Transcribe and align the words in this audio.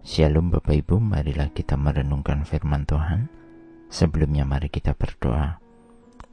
Shalom 0.00 0.48
Bapak 0.48 0.80
Ibu, 0.80 0.96
marilah 0.96 1.52
kita 1.52 1.76
merenungkan 1.76 2.48
firman 2.48 2.88
Tuhan. 2.88 3.28
Sebelumnya 3.92 4.48
mari 4.48 4.72
kita 4.72 4.96
berdoa. 4.96 5.60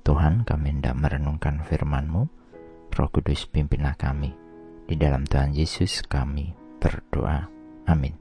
Tuhan 0.07 0.47
kami 0.47 0.79
hendak 0.79 0.95
merenungkan 0.95 1.59
firman-Mu, 1.67 2.23
Roh 2.95 3.09
Kudus 3.11 3.43
pimpinlah 3.51 3.99
kami. 3.99 4.31
Di 4.87 4.95
dalam 4.95 5.27
Tuhan 5.27 5.51
Yesus 5.51 5.99
kami 6.07 6.55
berdoa. 6.79 7.43
Amin. 7.91 8.15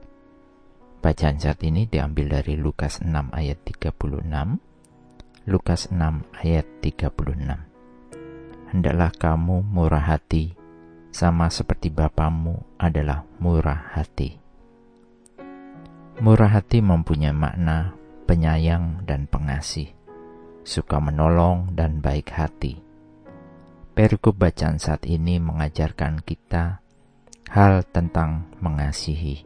Bacaan 0.98 1.38
saat 1.38 1.62
ini 1.62 1.86
diambil 1.86 2.42
dari 2.42 2.58
Lukas 2.58 2.98
6 2.98 3.30
ayat 3.30 3.62
36. 3.62 5.46
Lukas 5.46 5.94
6 5.94 6.26
ayat 6.42 6.66
36. 6.82 8.74
Hendaklah 8.74 9.14
kamu 9.14 9.62
murah 9.62 10.10
hati, 10.10 10.58
sama 11.14 11.46
seperti 11.54 11.94
Bapamu 11.94 12.66
adalah 12.82 13.22
murah 13.38 13.94
hati. 13.94 14.45
Murah 16.16 16.48
hati 16.48 16.80
mempunyai 16.80 17.36
makna 17.36 17.92
penyayang 18.24 19.04
dan 19.04 19.28
pengasih, 19.28 19.92
suka 20.64 20.96
menolong 20.96 21.76
dan 21.76 22.00
baik 22.00 22.32
hati. 22.32 22.80
Perikop 23.92 24.32
bacaan 24.32 24.80
saat 24.80 25.04
ini 25.04 25.36
mengajarkan 25.36 26.24
kita 26.24 26.80
hal 27.52 27.84
tentang 27.92 28.48
mengasihi. 28.64 29.44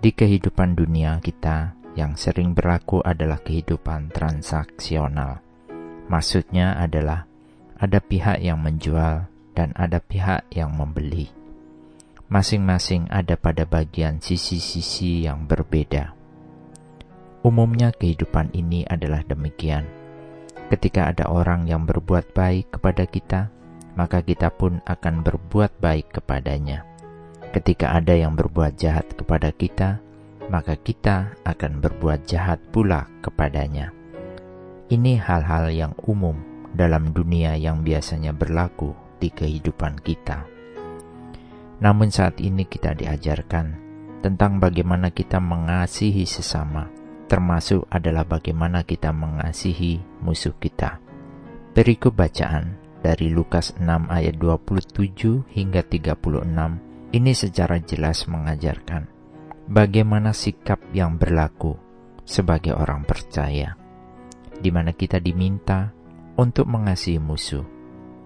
Di 0.00 0.08
kehidupan 0.08 0.72
dunia 0.72 1.20
kita 1.20 1.76
yang 2.00 2.16
sering 2.16 2.56
berlaku 2.56 3.04
adalah 3.04 3.36
kehidupan 3.44 4.16
transaksional. 4.16 5.44
Maksudnya 6.08 6.80
adalah 6.80 7.28
ada 7.76 8.00
pihak 8.00 8.40
yang 8.40 8.64
menjual 8.64 9.28
dan 9.52 9.76
ada 9.76 10.00
pihak 10.00 10.48
yang 10.48 10.72
membeli 10.72 11.28
masing-masing 12.26 13.06
ada 13.06 13.38
pada 13.38 13.62
bagian 13.62 14.18
sisi-sisi 14.18 15.30
yang 15.30 15.46
berbeda. 15.46 16.10
Umumnya 17.46 17.94
kehidupan 17.94 18.50
ini 18.50 18.82
adalah 18.82 19.22
demikian. 19.22 19.86
Ketika 20.66 21.06
ada 21.06 21.30
orang 21.30 21.70
yang 21.70 21.86
berbuat 21.86 22.34
baik 22.34 22.74
kepada 22.74 23.06
kita, 23.06 23.54
maka 23.94 24.18
kita 24.26 24.50
pun 24.50 24.82
akan 24.82 25.22
berbuat 25.22 25.78
baik 25.78 26.18
kepadanya. 26.18 26.82
Ketika 27.54 27.94
ada 27.94 28.18
yang 28.18 28.34
berbuat 28.34 28.74
jahat 28.74 29.06
kepada 29.14 29.54
kita, 29.54 30.02
maka 30.50 30.74
kita 30.74 31.38
akan 31.46 31.78
berbuat 31.78 32.26
jahat 32.26 32.58
pula 32.74 33.06
kepadanya. 33.22 33.94
Ini 34.90 35.22
hal-hal 35.22 35.70
yang 35.70 35.94
umum 36.02 36.42
dalam 36.74 37.14
dunia 37.14 37.54
yang 37.54 37.86
biasanya 37.86 38.34
berlaku 38.34 38.90
di 39.22 39.30
kehidupan 39.30 40.02
kita. 40.02 40.55
Namun 41.82 42.08
saat 42.08 42.40
ini 42.40 42.64
kita 42.64 42.96
diajarkan 42.96 43.66
tentang 44.24 44.58
bagaimana 44.58 45.12
kita 45.12 45.38
mengasihi 45.38 46.24
sesama, 46.24 46.88
termasuk 47.28 47.84
adalah 47.92 48.24
bagaimana 48.24 48.82
kita 48.82 49.12
mengasihi 49.12 50.00
musuh 50.24 50.56
kita. 50.56 50.98
Perikop 51.76 52.16
bacaan 52.16 52.80
dari 53.04 53.28
Lukas 53.28 53.76
6 53.76 53.84
ayat 54.08 54.34
27 54.40 55.44
hingga 55.52 55.84
36 55.84 57.14
ini 57.14 57.32
secara 57.36 57.76
jelas 57.78 58.24
mengajarkan 58.26 59.06
bagaimana 59.66 60.30
sikap 60.30 60.78
yang 60.94 61.18
berlaku 61.18 61.74
sebagai 62.26 62.74
orang 62.74 63.02
percaya, 63.06 63.74
di 64.58 64.70
mana 64.70 64.94
kita 64.94 65.18
diminta 65.22 65.90
untuk 66.38 66.66
mengasihi 66.66 67.22
musuh, 67.22 67.62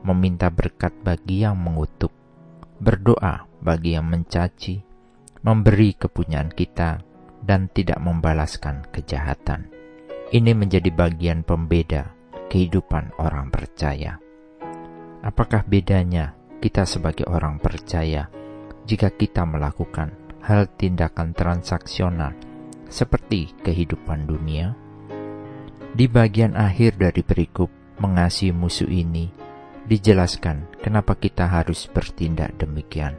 meminta 0.05 0.49
berkat 0.49 0.97
bagi 1.05 1.45
yang 1.45 1.57
mengutuk, 1.61 2.13
berdoa 2.81 3.45
bagi 3.61 3.93
yang 3.93 4.09
mencaci, 4.09 4.81
memberi 5.45 5.93
kepunyaan 5.93 6.49
kita, 6.49 7.05
dan 7.45 7.69
tidak 7.73 8.01
membalaskan 8.01 8.89
kejahatan. 8.89 9.69
Ini 10.33 10.57
menjadi 10.57 10.89
bagian 10.89 11.45
pembeda 11.45 12.13
kehidupan 12.49 13.21
orang 13.21 13.53
percaya. 13.53 14.17
Apakah 15.21 15.69
bedanya 15.69 16.33
kita 16.65 16.89
sebagai 16.89 17.29
orang 17.29 17.61
percaya 17.61 18.33
jika 18.89 19.13
kita 19.13 19.45
melakukan 19.45 20.17
hal 20.41 20.65
tindakan 20.81 21.37
transaksional 21.37 22.33
seperti 22.89 23.53
kehidupan 23.61 24.25
dunia? 24.25 24.73
Di 25.91 26.07
bagian 26.07 26.57
akhir 26.57 26.97
dari 26.97 27.21
perikop 27.21 27.69
mengasihi 28.01 28.55
musuh 28.55 28.89
ini, 28.89 29.40
dijelaskan 29.91 30.71
kenapa 30.79 31.19
kita 31.19 31.51
harus 31.51 31.91
bertindak 31.91 32.55
demikian. 32.63 33.19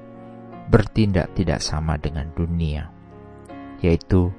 Bertindak 0.72 1.36
tidak 1.36 1.59
sama 1.59 2.00
dengan 2.00 2.32
dunia, 2.32 2.88
yaitu 3.84 4.32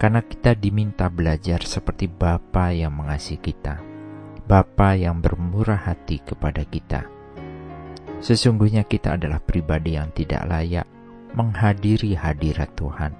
karena 0.00 0.24
kita 0.24 0.56
diminta 0.56 1.12
belajar 1.12 1.60
seperti 1.60 2.08
Bapa 2.08 2.72
yang 2.72 2.96
mengasihi 2.96 3.36
kita, 3.36 3.84
Bapa 4.48 4.96
yang 4.96 5.20
bermurah 5.20 5.84
hati 5.84 6.24
kepada 6.24 6.64
kita. 6.64 7.04
Sesungguhnya 8.24 8.88
kita 8.88 9.20
adalah 9.20 9.44
pribadi 9.44 10.00
yang 10.00 10.08
tidak 10.16 10.48
layak 10.48 10.88
menghadiri 11.36 12.16
hadirat 12.16 12.72
Tuhan. 12.72 13.12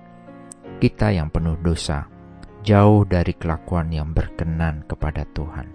Kita 0.81 1.13
yang 1.13 1.29
penuh 1.29 1.61
dosa, 1.61 2.09
jauh 2.65 3.05
dari 3.05 3.37
kelakuan 3.37 3.93
yang 3.93 4.17
berkenan 4.17 4.89
kepada 4.89 5.29
Tuhan. 5.37 5.69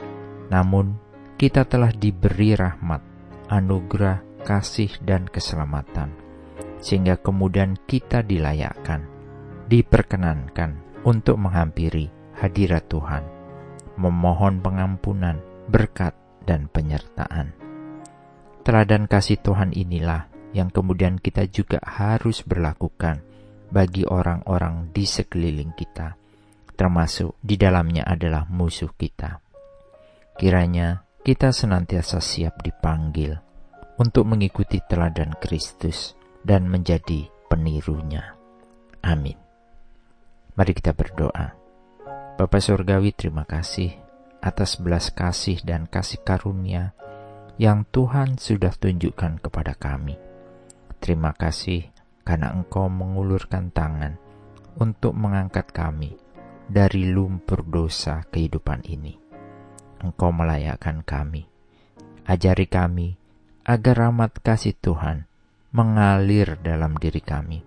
Namun, 0.50 1.09
kita 1.40 1.64
telah 1.64 1.96
diberi 1.96 2.52
rahmat, 2.52 3.00
anugerah, 3.48 4.44
kasih, 4.44 4.92
dan 5.00 5.24
keselamatan, 5.24 6.12
sehingga 6.84 7.16
kemudian 7.16 7.80
kita 7.88 8.20
dilayakkan, 8.28 9.08
diperkenankan 9.72 11.00
untuk 11.08 11.40
menghampiri 11.40 12.12
hadirat 12.36 12.92
Tuhan, 12.92 13.24
memohon 13.96 14.60
pengampunan, 14.60 15.40
berkat, 15.72 16.12
dan 16.44 16.68
penyertaan. 16.68 17.56
Teladan 18.68 19.08
kasih 19.08 19.40
Tuhan 19.40 19.72
inilah 19.72 20.28
yang 20.52 20.68
kemudian 20.68 21.24
kita 21.24 21.48
juga 21.48 21.80
harus 21.88 22.44
berlakukan 22.44 23.24
bagi 23.72 24.04
orang-orang 24.04 24.92
di 24.92 25.08
sekeliling 25.08 25.72
kita, 25.72 26.20
termasuk 26.76 27.40
di 27.40 27.56
dalamnya 27.56 28.04
adalah 28.04 28.44
musuh 28.52 28.92
kita. 28.92 29.40
Kiranya 30.36 31.09
kita 31.30 31.54
senantiasa 31.54 32.18
siap 32.18 32.66
dipanggil 32.66 33.38
untuk 34.02 34.26
mengikuti 34.26 34.82
teladan 34.90 35.38
Kristus 35.38 36.18
dan 36.42 36.66
menjadi 36.66 37.30
penirunya. 37.46 38.34
Amin. 39.06 39.38
Mari 40.58 40.74
kita 40.74 40.98
berdoa. 40.98 41.54
Bapa 42.34 42.58
Surgawi 42.58 43.14
terima 43.14 43.46
kasih 43.46 43.94
atas 44.42 44.82
belas 44.82 45.14
kasih 45.14 45.62
dan 45.62 45.86
kasih 45.86 46.18
karunia 46.26 46.98
yang 47.62 47.86
Tuhan 47.94 48.42
sudah 48.42 48.74
tunjukkan 48.74 49.38
kepada 49.38 49.78
kami. 49.78 50.18
Terima 50.98 51.38
kasih 51.38 51.94
karena 52.26 52.58
Engkau 52.58 52.90
mengulurkan 52.90 53.70
tangan 53.70 54.18
untuk 54.82 55.14
mengangkat 55.14 55.70
kami 55.70 56.18
dari 56.66 57.06
lumpur 57.06 57.62
dosa 57.70 58.26
kehidupan 58.34 58.82
ini. 58.90 59.29
Engkau 60.00 60.32
melayakkan 60.32 61.04
kami. 61.04 61.48
Ajari 62.24 62.70
kami 62.70 63.18
agar 63.66 64.10
rahmat 64.10 64.40
kasih 64.40 64.78
Tuhan 64.78 65.26
mengalir 65.70 66.58
dalam 66.62 66.98
diri 66.98 67.22
kami, 67.22 67.62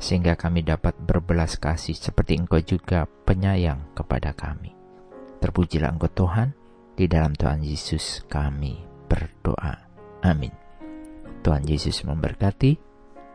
sehingga 0.00 0.36
kami 0.36 0.64
dapat 0.64 0.96
berbelas 0.96 1.60
kasih 1.60 1.96
seperti 1.96 2.40
Engkau 2.40 2.60
juga 2.64 3.04
penyayang 3.28 3.92
kepada 3.92 4.32
kami. 4.32 4.72
Terpujilah 5.42 5.92
Engkau 5.92 6.12
Tuhan, 6.12 6.54
di 6.92 7.08
dalam 7.08 7.32
Tuhan 7.32 7.64
Yesus 7.64 8.24
kami 8.28 8.78
berdoa. 9.08 9.74
Amin. 10.22 10.52
Tuhan 11.42 11.66
Yesus 11.66 12.06
memberkati. 12.06 12.78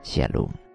Shalom. 0.06 0.67